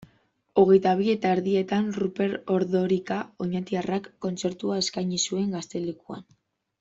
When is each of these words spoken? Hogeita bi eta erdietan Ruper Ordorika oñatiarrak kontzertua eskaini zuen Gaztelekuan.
Hogeita 0.61 0.93
bi 1.01 1.09
eta 1.13 1.33
erdietan 1.39 1.91
Ruper 1.99 2.31
Ordorika 2.57 3.17
oñatiarrak 3.47 4.09
kontzertua 4.27 4.79
eskaini 4.85 5.21
zuen 5.29 5.53
Gaztelekuan. 5.59 6.25